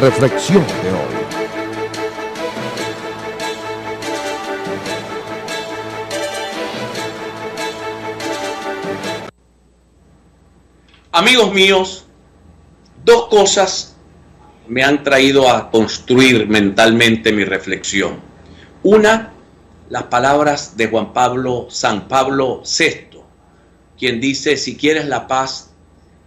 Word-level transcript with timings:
Reflexión 0.00 0.66
de 0.66 0.90
hoy. 0.90 1.24
Amigos 11.12 11.54
míos, 11.54 12.06
dos 13.04 13.28
cosas 13.28 13.94
me 14.66 14.82
han 14.82 15.04
traído 15.04 15.48
a 15.48 15.70
construir 15.70 16.48
mentalmente 16.48 17.32
mi 17.32 17.44
reflexión. 17.44 18.20
Una, 18.82 19.32
las 19.88 20.04
palabras 20.04 20.76
de 20.76 20.88
Juan 20.88 21.12
Pablo, 21.12 21.68
San 21.70 22.08
Pablo 22.08 22.62
VI, 22.62 23.20
quien 23.96 24.20
dice, 24.20 24.56
si 24.56 24.76
quieres 24.76 25.06
la 25.06 25.28
paz, 25.28 25.70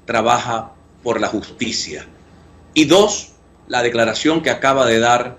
trabaja 0.06 0.72
por 1.04 1.20
la 1.20 1.28
justicia. 1.28 2.08
Y 2.74 2.86
dos, 2.86 3.34
la 3.68 3.84
declaración 3.84 4.42
que 4.42 4.50
acaba 4.50 4.86
de 4.86 5.00
dar 5.00 5.38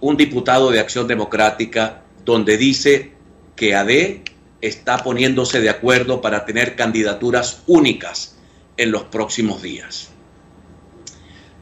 un 0.00 0.16
diputado 0.16 0.70
de 0.70 0.80
Acción 0.80 1.08
Democrática, 1.08 2.02
donde 2.24 2.56
dice 2.56 3.12
que 3.56 3.74
AD 3.74 4.22
está 4.60 4.98
poniéndose 4.98 5.60
de 5.60 5.70
acuerdo 5.70 6.20
para 6.20 6.44
tener 6.44 6.76
candidaturas 6.76 7.62
únicas 7.66 8.36
en 8.76 8.90
los 8.90 9.04
próximos 9.04 9.62
días. 9.62 10.10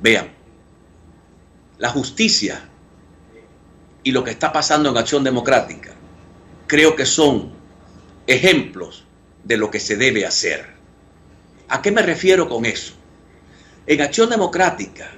Vean, 0.00 0.32
la 1.78 1.88
justicia 1.88 2.68
y 4.02 4.10
lo 4.10 4.24
que 4.24 4.30
está 4.30 4.52
pasando 4.52 4.90
en 4.90 4.96
Acción 4.96 5.22
Democrática 5.22 5.92
creo 6.66 6.96
que 6.96 7.06
son 7.06 7.52
ejemplos 8.26 9.04
de 9.44 9.56
lo 9.56 9.70
que 9.70 9.80
se 9.80 9.96
debe 9.96 10.26
hacer. 10.26 10.66
¿A 11.68 11.82
qué 11.82 11.90
me 11.90 12.02
refiero 12.02 12.48
con 12.48 12.64
eso? 12.64 12.94
En 13.86 14.00
Acción 14.00 14.30
Democrática, 14.30 15.10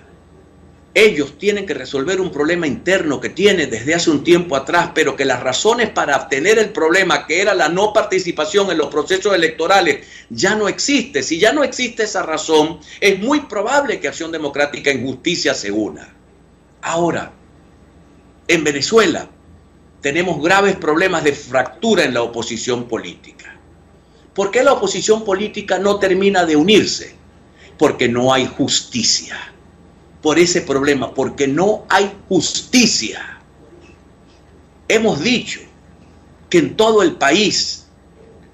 ellos 0.95 1.37
tienen 1.39 1.67
que 1.67 1.75
resolver 1.75 2.21
un 2.21 2.31
problema 2.31 2.69
interno 2.69 3.21
que 3.21 3.29
tienen 3.29 3.69
desde 3.69 3.97
hace 3.97 4.11
un 4.11 4.23
tiempo 4.23 4.55
atrás, 4.55 4.93
pero 4.95 5.17
que 5.17 5.25
las 5.25 5.43
razones 5.43 5.91
para 5.91 6.17
obtener 6.17 6.57
el 6.61 6.71
problema, 6.71 7.27
que 7.27 7.43
era 7.43 7.53
la 7.53 7.69
no 7.69 7.93
participación 7.93 8.71
en 8.71 8.79
los 8.79 8.87
procesos 8.87 9.35
electorales, 9.35 10.07
ya 10.31 10.55
no 10.55 10.69
existe. 10.69 11.25
Si 11.25 11.41
ya 11.41 11.53
no 11.53 11.65
existe 11.65 12.05
esa 12.05 12.23
razón, 12.23 12.79
es 13.01 13.19
muy 13.19 13.41
probable 13.41 13.99
que 13.99 14.07
Acción 14.07 14.31
Democrática 14.31 14.93
en 14.93 15.05
justicia 15.05 15.53
se 15.53 15.73
una. 15.73 16.15
Ahora, 16.81 17.33
en 18.47 18.63
Venezuela 18.63 19.29
tenemos 20.01 20.41
graves 20.41 20.77
problemas 20.77 21.25
de 21.25 21.33
fractura 21.33 22.05
en 22.05 22.15
la 22.15 22.23
oposición 22.23 22.87
política. 22.87 23.59
¿Por 24.33 24.53
qué 24.53 24.63
la 24.63 24.75
oposición 24.75 25.25
política 25.25 25.77
no 25.79 25.99
termina 25.99 26.45
de 26.45 26.55
unirse? 26.55 27.17
Porque 27.79 28.09
no 28.09 28.33
hay 28.33 28.47
justicia 28.47 29.54
por 30.25 30.39
ese 30.39 30.63
problema, 30.63 31.13
porque 31.13 31.47
no 31.47 31.85
hay 31.91 32.11
justicia. 32.31 33.43
Hemos 34.89 35.23
dicho 35.23 35.61
que 36.49 36.57
en 36.57 36.79
todo 36.79 37.03
el 37.03 37.17
país 37.17 37.89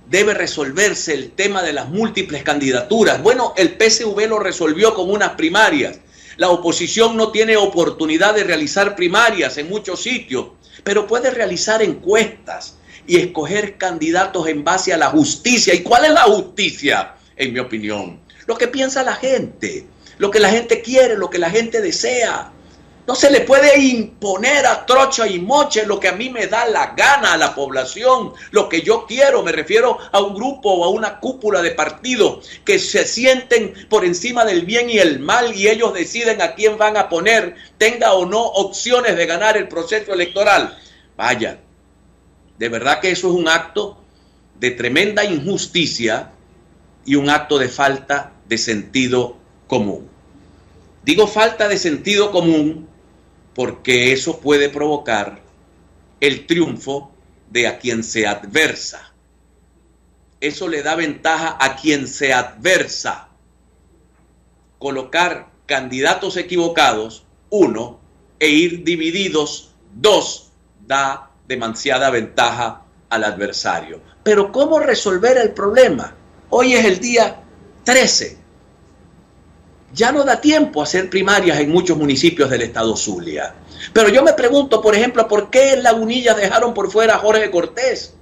debe 0.09 0.35
resolverse 0.35 1.15
el 1.15 1.31
tema 1.31 1.63
de 1.63 1.73
las 1.73 1.89
múltiples 1.89 2.43
candidaturas. 2.43 3.23
Bueno, 3.23 3.55
el 3.57 3.77
PSV 3.79 4.19
lo 4.27 4.41
resolvió 4.41 4.95
con 4.95 5.13
unas 5.13 5.35
primarias. 5.35 6.01
La 6.39 6.51
oposición 6.51 7.17
no 7.17 7.31
tiene 7.31 7.57
oportunidad 7.57 8.35
de 8.35 8.43
realizar 8.43 8.97
primarias 8.97 9.57
en 9.57 9.69
muchos 9.69 10.03
sitios, 10.03 10.49
pero 10.83 11.07
puede 11.07 11.31
realizar 11.31 11.85
encuestas 11.85 12.79
y 13.07 13.19
escoger 13.19 13.79
candidatos 13.79 14.49
en 14.49 14.65
base 14.65 14.93
a 14.93 14.97
la 14.97 15.11
justicia. 15.11 15.73
¿Y 15.73 15.85
cuál 15.85 16.07
es 16.07 16.11
la 16.11 16.23
justicia? 16.23 17.15
En 17.37 17.53
mi 17.53 17.61
opinión, 17.61 18.19
lo 18.49 18.59
que 18.59 18.67
piensa 18.67 19.05
la 19.05 19.15
gente 19.15 19.87
lo 20.21 20.31
que 20.31 20.39
la 20.39 20.51
gente 20.51 20.83
quiere, 20.83 21.17
lo 21.17 21.31
que 21.31 21.39
la 21.39 21.49
gente 21.49 21.81
desea. 21.81 22.53
No 23.07 23.15
se 23.15 23.31
le 23.31 23.41
puede 23.41 23.81
imponer 23.81 24.67
a 24.67 24.85
trocha 24.85 25.27
y 25.27 25.39
moche 25.39 25.87
lo 25.87 25.99
que 25.99 26.09
a 26.09 26.13
mí 26.13 26.29
me 26.29 26.47
da 26.47 26.67
la 26.67 26.95
gana 26.95 27.33
a 27.33 27.37
la 27.39 27.55
población, 27.55 28.35
lo 28.51 28.69
que 28.69 28.83
yo 28.83 29.07
quiero. 29.07 29.43
Me 29.43 29.51
refiero 29.51 29.97
a 30.13 30.21
un 30.21 30.35
grupo 30.35 30.75
o 30.75 30.85
a 30.85 30.91
una 30.91 31.21
cúpula 31.21 31.63
de 31.63 31.71
partidos 31.71 32.47
que 32.67 32.79
se 32.79 33.07
sienten 33.07 33.73
por 33.89 34.05
encima 34.05 34.45
del 34.45 34.67
bien 34.67 34.91
y 34.91 34.99
el 34.99 35.21
mal 35.21 35.57
y 35.57 35.69
ellos 35.69 35.95
deciden 35.95 36.43
a 36.43 36.55
quién 36.55 36.77
van 36.77 36.99
a 36.99 37.09
poner, 37.09 37.57
tenga 37.79 38.13
o 38.13 38.27
no 38.27 38.43
opciones 38.43 39.17
de 39.17 39.25
ganar 39.25 39.57
el 39.57 39.69
proceso 39.69 40.13
electoral. 40.13 40.79
Vaya, 41.17 41.61
de 42.59 42.69
verdad 42.69 43.01
que 43.01 43.11
eso 43.11 43.29
es 43.29 43.35
un 43.35 43.49
acto 43.49 43.97
de 44.57 44.73
tremenda 44.73 45.25
injusticia 45.25 46.33
y 47.07 47.15
un 47.15 47.31
acto 47.31 47.59
de 47.59 47.71
falta 47.71 48.35
de 48.47 48.59
sentido 48.59 49.39
común. 49.67 50.10
Digo 51.03 51.27
falta 51.27 51.69
de 51.69 51.79
sentido 51.79 52.31
común 52.31 52.89
porque 53.55 54.13
eso 54.13 54.41
puede 54.41 54.69
provocar 54.69 55.41
el 56.21 56.47
triunfo 56.47 57.13
de 57.51 57.67
a 57.67 57.79
quien 57.79 58.05
se 58.05 58.27
adversa. 58.27 59.13
Eso 60.41 60.69
le 60.69 60.83
da 60.83 60.95
ventaja 60.97 61.57
a 61.61 61.77
quien 61.77 62.07
se 62.07 62.33
adversa. 62.33 63.29
Colocar 64.79 65.51
candidatos 65.67 66.37
equivocados, 66.37 67.25
uno, 67.51 68.01
e 68.39 68.49
ir 68.49 68.85
divididos, 68.85 69.75
dos, 69.95 70.53
da 70.87 71.31
demasiada 71.47 72.11
ventaja 72.11 72.83
al 73.09 73.25
adversario. 73.25 74.01
Pero 74.23 74.53
¿cómo 74.53 74.79
resolver 74.79 75.37
el 75.37 75.53
problema? 75.53 76.15
Hoy 76.51 76.75
es 76.75 76.85
el 76.85 77.01
día 77.01 77.43
13 77.85 78.40
ya 79.93 80.13
no 80.13 80.25
da 80.25 80.41
tiempo 80.41 80.81
a 80.81 80.85
hacer 80.85 81.11
primarias 81.11 81.59
en 81.59 81.71
muchos 81.71 81.97
municipios 81.97 82.51
del 82.51 82.63
estado 82.63 82.97
Zulia. 82.97 83.55
Pero 83.93 84.09
yo 84.09 84.23
me 84.23 84.33
pregunto, 84.33 84.81
por 84.81 84.95
ejemplo, 84.95 85.27
¿por 85.27 85.51
qué 85.51 85.73
en 85.73 85.83
Lagunilla 85.83 86.35
dejaron 86.35 86.75
por 86.75 86.91
fuera 86.91 87.17
a 87.17 87.19
Jorge 87.19 87.51
Cortés? 87.51 88.15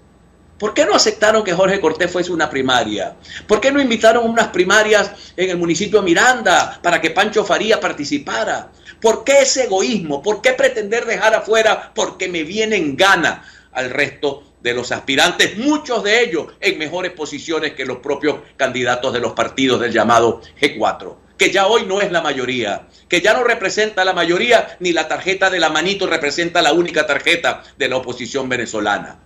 ¿Por 0.58 0.74
qué 0.74 0.84
no 0.84 0.94
aceptaron 0.94 1.44
que 1.44 1.52
Jorge 1.52 1.80
Cortés 1.80 2.10
fuese 2.10 2.32
una 2.32 2.50
primaria? 2.50 3.14
¿Por 3.46 3.60
qué 3.60 3.70
no 3.70 3.80
invitaron 3.80 4.28
unas 4.28 4.48
primarias 4.48 5.12
en 5.36 5.50
el 5.50 5.56
municipio 5.56 6.02
Miranda 6.02 6.80
para 6.82 7.00
que 7.00 7.10
Pancho 7.10 7.44
Faría 7.44 7.78
participara? 7.78 8.72
¿Por 9.00 9.22
qué 9.22 9.42
ese 9.42 9.64
egoísmo? 9.64 10.20
¿Por 10.20 10.42
qué 10.42 10.54
pretender 10.54 11.06
dejar 11.06 11.34
afuera 11.34 11.92
porque 11.94 12.28
me 12.28 12.42
viene 12.42 12.76
en 12.76 12.96
gana 12.96 13.44
al 13.72 13.90
resto 13.90 14.42
de 14.60 14.74
los 14.74 14.90
aspirantes, 14.90 15.56
muchos 15.56 16.02
de 16.02 16.24
ellos 16.24 16.48
en 16.60 16.78
mejores 16.78 17.12
posiciones 17.12 17.74
que 17.74 17.86
los 17.86 17.98
propios 17.98 18.40
candidatos 18.56 19.12
de 19.12 19.20
los 19.20 19.34
partidos 19.34 19.80
del 19.80 19.92
llamado 19.92 20.40
G4? 20.60 21.27
Que 21.38 21.50
ya 21.50 21.66
hoy 21.66 21.86
no 21.86 22.00
es 22.00 22.10
la 22.10 22.20
mayoría, 22.20 22.88
que 23.08 23.20
ya 23.22 23.32
no 23.32 23.44
representa 23.44 24.04
la 24.04 24.12
mayoría, 24.12 24.76
ni 24.80 24.92
la 24.92 25.08
tarjeta 25.08 25.48
de 25.48 25.60
la 25.60 25.70
manito 25.70 26.06
representa 26.06 26.60
la 26.60 26.72
única 26.72 27.06
tarjeta 27.06 27.62
de 27.78 27.88
la 27.88 27.96
oposición 27.96 28.48
venezolana. 28.48 29.20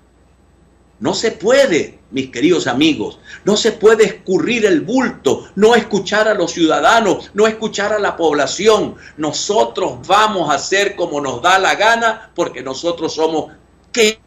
No 1.00 1.14
se 1.14 1.32
puede, 1.32 1.98
mis 2.12 2.30
queridos 2.30 2.68
amigos, 2.68 3.18
no 3.44 3.56
se 3.56 3.72
puede 3.72 4.04
escurrir 4.04 4.66
el 4.66 4.82
bulto, 4.82 5.48
no 5.56 5.74
escuchar 5.74 6.28
a 6.28 6.34
los 6.34 6.52
ciudadanos, 6.52 7.32
no 7.34 7.48
escuchar 7.48 7.92
a 7.92 7.98
la 7.98 8.16
población. 8.16 8.94
Nosotros 9.16 10.06
vamos 10.06 10.48
a 10.48 10.54
hacer 10.54 10.94
como 10.94 11.20
nos 11.20 11.42
da 11.42 11.58
la 11.58 11.74
gana 11.74 12.30
porque 12.36 12.62
nosotros 12.62 13.14
somos 13.14 13.52
¿qué? 13.90 14.20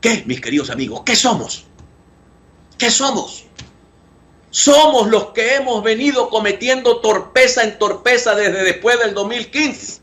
¿Qué, 0.00 0.24
mis 0.26 0.40
queridos 0.40 0.68
amigos? 0.70 1.02
¿Qué 1.06 1.14
somos? 1.14 1.64
¿Qué 2.76 2.90
somos? 2.90 3.44
Somos 4.52 5.08
los 5.08 5.28
que 5.28 5.54
hemos 5.54 5.82
venido 5.82 6.28
cometiendo 6.28 7.00
torpeza 7.00 7.64
en 7.64 7.78
torpeza 7.78 8.34
desde 8.34 8.62
después 8.64 8.98
del 8.98 9.14
2015. 9.14 10.02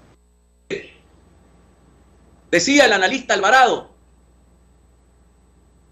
Decía 2.49 2.85
el 2.85 2.93
analista 2.93 3.35
Alvarado 3.35 3.91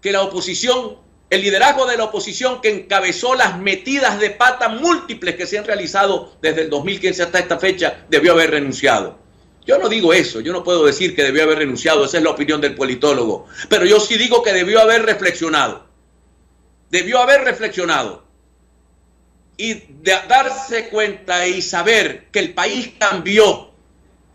que 0.00 0.10
la 0.10 0.22
oposición, 0.22 0.98
el 1.30 1.42
liderazgo 1.42 1.86
de 1.86 1.96
la 1.96 2.04
oposición 2.04 2.60
que 2.60 2.70
encabezó 2.70 3.36
las 3.36 3.60
metidas 3.60 4.18
de 4.18 4.30
pata 4.30 4.68
múltiples 4.68 5.36
que 5.36 5.46
se 5.46 5.58
han 5.58 5.64
realizado 5.64 6.32
desde 6.42 6.62
el 6.62 6.70
2015 6.70 7.22
hasta 7.22 7.38
esta 7.38 7.60
fecha, 7.60 8.06
debió 8.08 8.32
haber 8.32 8.50
renunciado. 8.50 9.20
Yo 9.66 9.78
no 9.78 9.88
digo 9.88 10.12
eso, 10.12 10.40
yo 10.40 10.52
no 10.52 10.64
puedo 10.64 10.84
decir 10.84 11.14
que 11.14 11.22
debió 11.22 11.44
haber 11.44 11.58
renunciado, 11.58 12.04
esa 12.04 12.16
es 12.16 12.24
la 12.24 12.30
opinión 12.30 12.60
del 12.60 12.74
politólogo, 12.74 13.46
pero 13.68 13.84
yo 13.84 14.00
sí 14.00 14.18
digo 14.18 14.42
que 14.42 14.52
debió 14.52 14.80
haber 14.80 15.04
reflexionado. 15.04 15.86
Debió 16.90 17.20
haber 17.20 17.42
reflexionado 17.42 18.27
y 19.60 19.74
de 19.74 20.14
darse 20.28 20.88
cuenta 20.88 21.46
y 21.46 21.60
saber 21.60 22.28
que 22.30 22.38
el 22.38 22.54
país 22.54 22.92
cambió, 22.96 23.72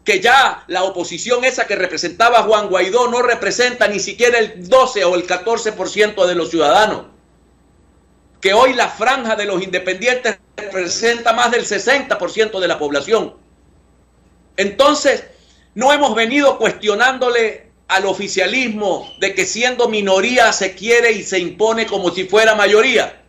que 0.04 0.20
ya 0.20 0.66
la 0.68 0.84
oposición 0.84 1.46
esa 1.46 1.66
que 1.66 1.78
representaba 1.78 2.44
Juan 2.44 2.68
Guaidó 2.68 3.08
no 3.08 3.22
representa 3.22 3.88
ni 3.88 4.02
siquiera 4.02 4.38
el 4.38 4.68
12 4.68 5.06
o 5.06 5.16
el 5.16 5.26
14% 5.26 6.26
de 6.26 6.36
los 6.36 6.50
ciudadanos, 6.50 7.06
que 8.42 8.54
hoy 8.54 8.74
la 8.74 8.90
franja 8.90 9.38
de 9.38 9.46
los 9.46 9.64
independientes 9.64 10.40
representa 10.58 11.32
más 11.32 11.52
del 11.52 11.66
60% 11.66 12.60
de 12.60 12.68
la 12.68 12.78
población. 12.78 13.36
Entonces, 14.58 15.24
no 15.74 15.94
hemos 15.94 16.16
venido 16.16 16.58
cuestionándole 16.58 17.72
al 17.88 18.06
oficialismo 18.08 19.10
de 19.22 19.34
que 19.34 19.46
siendo 19.46 19.88
minoría 19.88 20.52
se 20.52 20.76
quiere 20.76 21.14
y 21.14 21.24
se 21.24 21.40
impone 21.40 21.86
como 21.86 22.12
si 22.12 22.26
fuera 22.26 22.56
mayoría 22.56 23.23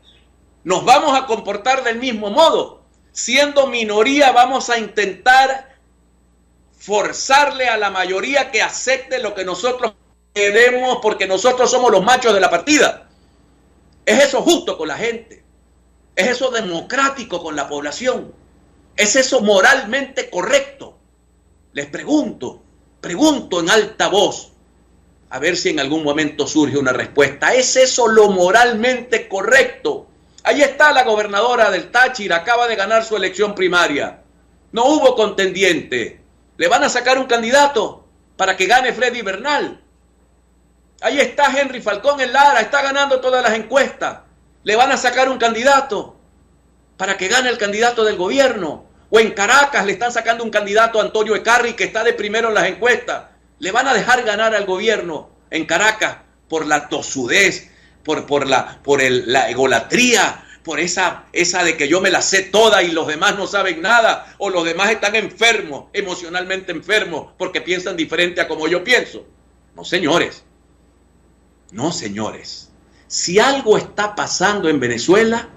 nos 0.64 0.84
vamos 0.84 1.16
a 1.16 1.26
comportar 1.26 1.84
del 1.84 1.98
mismo 1.98 2.30
modo. 2.30 2.82
siendo 3.12 3.68
minoría 3.68 4.32
vamos 4.32 4.70
a 4.70 4.78
intentar 4.78 5.76
forzarle 6.76 7.68
a 7.68 7.76
la 7.76 7.90
mayoría 7.90 8.50
que 8.50 8.60
acepte 8.60 9.20
lo 9.20 9.34
que 9.34 9.44
nosotros 9.44 9.94
queremos 10.34 10.98
porque 11.00 11.28
nosotros 11.28 11.70
somos 11.70 11.92
los 11.92 12.02
machos 12.02 12.34
de 12.34 12.40
la 12.40 12.50
partida. 12.50 13.08
¿Es 14.04 14.24
eso 14.24 14.42
justo 14.42 14.76
con 14.76 14.88
la 14.88 14.96
gente? 14.96 15.44
¿Es 16.16 16.26
eso 16.28 16.50
democrático 16.50 17.40
con 17.40 17.54
la 17.54 17.68
población? 17.68 18.34
¿Es 18.96 19.14
eso 19.14 19.40
moralmente 19.40 20.28
correcto? 20.28 20.98
Les 21.72 21.86
pregunto, 21.86 22.62
pregunto 23.00 23.60
en 23.60 23.70
alta 23.70 24.08
voz, 24.08 24.52
a 25.30 25.38
ver 25.38 25.56
si 25.56 25.70
en 25.70 25.80
algún 25.80 26.02
momento 26.02 26.46
surge 26.46 26.78
una 26.78 26.92
respuesta. 26.92 27.54
¿Es 27.54 27.76
eso 27.76 28.08
lo 28.08 28.30
moralmente 28.30 29.28
correcto? 29.28 30.08
Ahí 30.46 30.60
está 30.60 30.92
la 30.92 31.04
gobernadora 31.04 31.70
del 31.70 31.90
Táchira, 31.90 32.36
acaba 32.36 32.68
de 32.68 32.76
ganar 32.76 33.02
su 33.02 33.16
elección 33.16 33.54
primaria. 33.54 34.20
No 34.72 34.84
hubo 34.84 35.16
contendiente. 35.16 36.20
Le 36.58 36.68
van 36.68 36.84
a 36.84 36.90
sacar 36.90 37.18
un 37.18 37.24
candidato 37.24 38.06
para 38.36 38.54
que 38.54 38.66
gane 38.66 38.92
Freddy 38.92 39.22
Bernal. 39.22 39.80
Ahí 41.00 41.18
está 41.18 41.46
Henry 41.46 41.80
Falcón 41.80 42.20
en 42.20 42.32
Lara, 42.32 42.60
está 42.60 42.82
ganando 42.82 43.20
todas 43.20 43.42
las 43.42 43.54
encuestas. 43.54 44.18
Le 44.64 44.76
van 44.76 44.92
a 44.92 44.98
sacar 44.98 45.30
un 45.30 45.38
candidato 45.38 46.16
para 46.98 47.16
que 47.16 47.28
gane 47.28 47.48
el 47.48 47.56
candidato 47.56 48.04
del 48.04 48.16
gobierno. 48.16 48.84
O 49.08 49.20
en 49.20 49.30
Caracas 49.30 49.86
le 49.86 49.92
están 49.92 50.12
sacando 50.12 50.44
un 50.44 50.50
candidato 50.50 51.00
a 51.00 51.04
Antonio 51.04 51.34
Ecarri 51.36 51.72
que 51.72 51.84
está 51.84 52.04
de 52.04 52.12
primero 52.12 52.48
en 52.48 52.54
las 52.54 52.66
encuestas. 52.66 53.28
Le 53.60 53.72
van 53.72 53.88
a 53.88 53.94
dejar 53.94 54.22
ganar 54.24 54.54
al 54.54 54.66
gobierno 54.66 55.30
en 55.50 55.64
Caracas 55.64 56.18
por 56.48 56.66
la 56.66 56.88
tosudez, 56.88 57.70
por, 58.04 58.26
por, 58.26 58.46
la, 58.46 58.80
por 58.82 59.02
la 59.02 59.50
egolatría, 59.50 60.44
por 60.62 60.80
esa, 60.80 61.24
esa 61.32 61.62
de 61.62 61.76
que 61.76 61.88
yo 61.88 62.00
me 62.00 62.10
la 62.10 62.22
sé 62.22 62.42
toda 62.42 62.82
y 62.82 62.92
los 62.92 63.06
demás 63.06 63.36
no 63.36 63.46
saben 63.46 63.82
nada, 63.82 64.34
o 64.38 64.50
los 64.50 64.64
demás 64.64 64.90
están 64.90 65.14
enfermos, 65.14 65.86
emocionalmente 65.92 66.72
enfermos, 66.72 67.32
porque 67.36 67.60
piensan 67.60 67.96
diferente 67.96 68.40
a 68.40 68.48
como 68.48 68.66
yo 68.66 68.82
pienso. 68.82 69.26
No, 69.74 69.84
señores. 69.84 70.44
No, 71.72 71.92
señores. 71.92 72.70
Si 73.08 73.38
algo 73.38 73.76
está 73.76 74.14
pasando 74.14 74.68
en 74.68 74.80
Venezuela, 74.80 75.48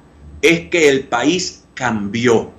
es 0.41 0.69
que 0.69 0.89
el 0.89 1.07
país 1.07 1.65
cambió 1.73 2.51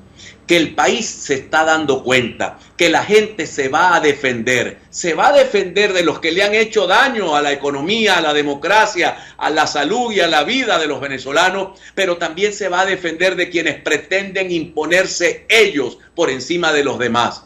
que 0.49 0.56
el 0.56 0.75
país 0.75 1.06
se 1.06 1.35
está 1.35 1.62
dando 1.62 2.03
cuenta, 2.03 2.59
que 2.79 2.89
la 2.89 3.05
gente 3.05 3.47
se 3.47 3.69
va 3.69 3.95
a 3.95 4.00
defender, 4.00 4.79
se 4.89 5.12
va 5.12 5.29
a 5.29 5.33
defender 5.35 5.93
de 5.93 6.03
los 6.03 6.21
que 6.21 6.33
le 6.33 6.43
han 6.43 6.55
hecho 6.55 6.87
daño 6.87 7.37
a 7.37 7.43
la 7.43 7.53
economía, 7.53 8.17
a 8.17 8.23
la 8.23 8.33
democracia, 8.33 9.19
a 9.37 9.50
la 9.50 9.67
salud 9.67 10.11
y 10.11 10.21
a 10.21 10.27
la 10.27 10.45
vida 10.45 10.79
de 10.79 10.87
los 10.87 11.03
venezolanos, 11.03 11.79
pero 11.95 12.17
también 12.17 12.55
se 12.55 12.71
va 12.71 12.81
a 12.81 12.87
defender 12.87 13.37
de 13.37 13.50
quienes 13.50 13.83
pretenden 13.83 14.50
imponerse 14.50 15.45
ellos 15.50 15.99
por 16.15 16.31
encima 16.31 16.73
de 16.73 16.83
los 16.83 16.99
demás. 16.99 17.45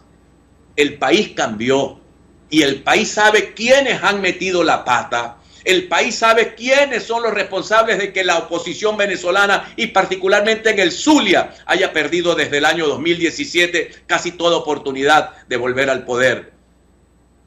El 0.77 0.97
país 0.97 1.33
cambió 1.35 1.99
y 2.51 2.63
el 2.63 2.85
país 2.85 3.11
sabe 3.11 3.53
quiénes 3.53 4.01
han 4.05 4.21
metido 4.21 4.63
la 4.63 4.85
pata 4.85 5.39
el 5.65 5.89
país 5.89 6.17
sabe 6.17 6.55
quiénes 6.55 7.05
son 7.05 7.23
los 7.23 7.33
responsables 7.33 7.99
de 7.99 8.13
que 8.13 8.25
la 8.25 8.39
oposición 8.39 8.97
venezolana 8.97 9.73
y 9.77 9.89
particularmente 9.89 10.71
en 10.71 10.81
el 10.81 10.93
Zulia 10.93 11.55
haya 11.67 11.93
perdido 11.93 12.35
desde 12.35 12.59
el 12.59 12.65
año 12.65 12.87
2017 12.87 14.05
casi 14.07 14.33
toda 14.33 14.57
oportunidad 14.57 15.47
de 15.47 15.57
volver 15.57 15.91
al 15.91 16.05
poder. 16.05 16.53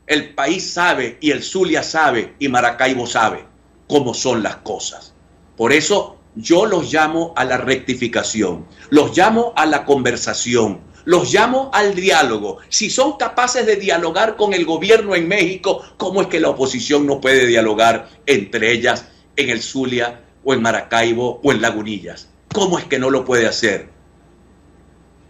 El 0.07 0.33
país 0.33 0.71
sabe 0.71 1.17
y 1.19 1.31
el 1.31 1.43
Zulia 1.43 1.83
sabe 1.83 2.35
y 2.39 2.47
Maracaibo 2.47 3.07
sabe 3.07 3.45
cómo 3.87 4.13
son 4.13 4.43
las 4.43 4.57
cosas. 4.57 5.13
Por 5.57 5.73
eso 5.73 6.17
yo 6.35 6.65
los 6.65 6.93
llamo 6.93 7.33
a 7.35 7.45
la 7.45 7.57
rectificación, 7.57 8.65
los 8.89 9.17
llamo 9.17 9.53
a 9.55 9.65
la 9.65 9.85
conversación, 9.85 10.81
los 11.05 11.31
llamo 11.31 11.69
al 11.73 11.95
diálogo. 11.95 12.57
Si 12.69 12.89
son 12.89 13.17
capaces 13.17 13.65
de 13.65 13.77
dialogar 13.77 14.35
con 14.35 14.53
el 14.53 14.65
gobierno 14.65 15.15
en 15.15 15.27
México, 15.27 15.83
¿cómo 15.97 16.21
es 16.21 16.27
que 16.27 16.39
la 16.39 16.49
oposición 16.49 17.05
no 17.05 17.21
puede 17.21 17.45
dialogar 17.45 18.09
entre 18.25 18.71
ellas 18.71 19.07
en 19.35 19.49
el 19.49 19.61
Zulia 19.61 20.21
o 20.43 20.53
en 20.53 20.61
Maracaibo 20.61 21.39
o 21.43 21.51
en 21.51 21.61
Lagunillas? 21.61 22.29
¿Cómo 22.53 22.79
es 22.79 22.85
que 22.85 22.99
no 22.99 23.09
lo 23.09 23.23
puede 23.23 23.47
hacer? 23.47 23.89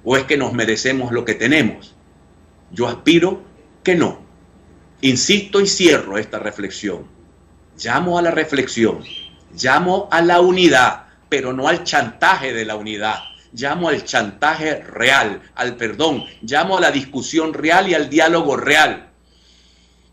¿O 0.03 0.15
es 0.17 0.23
que 0.23 0.37
nos 0.37 0.53
merecemos 0.53 1.11
lo 1.11 1.25
que 1.25 1.33
tenemos? 1.33 1.95
Yo 2.71 2.87
aspiro 2.87 3.41
que 3.83 3.95
no. 3.95 4.23
Insisto 5.01 5.59
y 5.59 5.67
cierro 5.67 6.17
esta 6.17 6.39
reflexión. 6.39 7.07
Llamo 7.77 8.17
a 8.17 8.21
la 8.21 8.31
reflexión, 8.31 9.03
llamo 9.61 10.07
a 10.09 10.21
la 10.21 10.39
unidad, 10.39 11.07
pero 11.27 11.51
no 11.51 11.67
al 11.67 11.83
chantaje 11.83 12.53
de 12.53 12.63
la 12.63 12.77
unidad 12.77 13.15
llamo 13.55 13.89
al 13.89 14.03
chantaje 14.03 14.81
real, 14.81 15.41
al 15.55 15.75
perdón, 15.75 16.25
llamo 16.41 16.77
a 16.77 16.81
la 16.81 16.91
discusión 16.91 17.53
real 17.53 17.89
y 17.89 17.93
al 17.93 18.09
diálogo 18.09 18.57
real. 18.57 19.09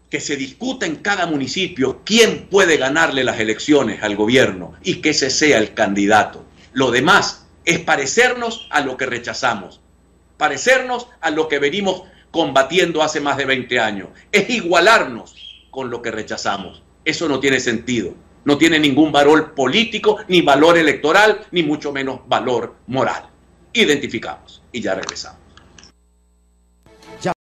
Que 0.08 0.20
se 0.20 0.36
discuta 0.36 0.86
en 0.86 0.96
cada 0.96 1.26
municipio 1.26 2.02
quién 2.04 2.46
puede 2.50 2.76
ganarle 2.76 3.24
las 3.24 3.40
elecciones 3.40 4.02
al 4.02 4.14
gobierno 4.14 4.74
y 4.82 4.96
que 4.96 5.10
ese 5.10 5.30
sea 5.30 5.58
el 5.58 5.74
candidato. 5.74 6.44
Lo 6.72 6.90
demás 6.90 7.46
es 7.64 7.80
parecernos 7.80 8.68
a 8.70 8.80
lo 8.80 8.96
que 8.96 9.06
rechazamos, 9.06 9.80
parecernos 10.36 11.08
a 11.20 11.30
lo 11.30 11.48
que 11.48 11.58
venimos 11.58 12.02
combatiendo 12.30 13.02
hace 13.02 13.20
más 13.20 13.36
de 13.36 13.44
20 13.44 13.78
años, 13.78 14.08
es 14.30 14.48
igualarnos 14.48 15.34
con 15.70 15.90
lo 15.90 16.00
que 16.00 16.10
rechazamos. 16.10 16.82
Eso 17.04 17.28
no 17.28 17.40
tiene 17.40 17.60
sentido. 17.60 18.14
No 18.44 18.58
tiene 18.58 18.80
ningún 18.80 19.12
valor 19.12 19.54
político, 19.54 20.18
ni 20.26 20.42
valor 20.42 20.76
electoral, 20.76 21.46
ni 21.52 21.62
mucho 21.62 21.92
menos 21.92 22.20
valor 22.26 22.74
moral 22.88 23.31
identificamos 23.72 24.62
y 24.72 24.80
ya 24.80 24.94
regresamos. 24.94 25.51